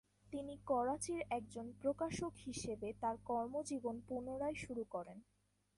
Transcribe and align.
তিনি 0.31 0.57
করাচির 0.65 1.21
একজন 1.29 1.65
প্রকাশক 1.81 2.33
হিসেবে 2.45 2.93
তার 3.01 3.15
কর্মজীবন 3.25 3.95
পুনরায় 4.07 4.55
শুরু 4.55 4.83
করেন। 4.89 5.17